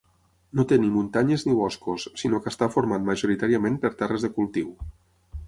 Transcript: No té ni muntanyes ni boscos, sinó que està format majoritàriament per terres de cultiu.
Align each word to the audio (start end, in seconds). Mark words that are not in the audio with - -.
No 0.59 0.63
té 0.69 0.77
ni 0.79 0.87
muntanyes 0.93 1.43
ni 1.47 1.53
boscos, 1.59 2.07
sinó 2.23 2.39
que 2.47 2.51
està 2.53 2.71
format 2.77 3.07
majoritàriament 3.11 3.79
per 3.85 3.93
terres 4.03 4.27
de 4.29 4.35
cultiu. 4.41 4.75